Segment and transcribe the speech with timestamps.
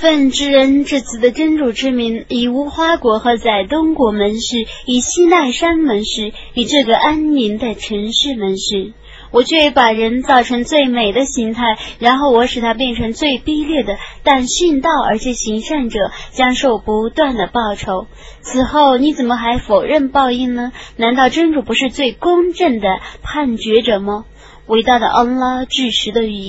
[0.00, 8.94] 奉之人，这次的真主之名，以无花果和在东国门市，以西奈山门市，以这个安宁的城市门市，
[9.30, 13.98] 我却把人造成最美的形态，然后我使他变成最卑劣的。
[14.22, 18.06] 但殉道而且行善者将受不断的报酬。
[18.40, 20.72] 此后你怎么还否认报应呢？
[20.96, 22.88] 难道真主不是最公正的
[23.22, 24.24] 判决者吗？
[24.66, 26.48] 伟大的安拉巨石的语言。